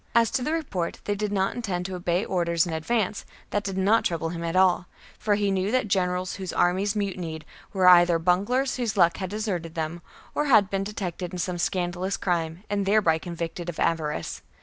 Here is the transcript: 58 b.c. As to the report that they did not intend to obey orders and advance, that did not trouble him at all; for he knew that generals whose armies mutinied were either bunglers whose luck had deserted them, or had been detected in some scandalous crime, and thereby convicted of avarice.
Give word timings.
58 0.13 0.13
b.c. 0.13 0.21
As 0.21 0.31
to 0.31 0.41
the 0.41 0.53
report 0.53 0.93
that 0.95 1.05
they 1.05 1.13
did 1.13 1.31
not 1.31 1.53
intend 1.53 1.85
to 1.85 1.93
obey 1.93 2.25
orders 2.25 2.65
and 2.65 2.73
advance, 2.73 3.23
that 3.51 3.63
did 3.63 3.77
not 3.77 4.03
trouble 4.03 4.29
him 4.29 4.43
at 4.43 4.55
all; 4.55 4.87
for 5.19 5.35
he 5.35 5.51
knew 5.51 5.69
that 5.69 5.87
generals 5.87 6.37
whose 6.37 6.51
armies 6.51 6.95
mutinied 6.95 7.45
were 7.71 7.87
either 7.87 8.17
bunglers 8.17 8.77
whose 8.77 8.97
luck 8.97 9.17
had 9.17 9.29
deserted 9.29 9.75
them, 9.75 10.01
or 10.33 10.45
had 10.45 10.71
been 10.71 10.83
detected 10.83 11.31
in 11.33 11.37
some 11.37 11.59
scandalous 11.59 12.17
crime, 12.17 12.63
and 12.67 12.87
thereby 12.87 13.19
convicted 13.19 13.69
of 13.69 13.79
avarice. 13.79 14.41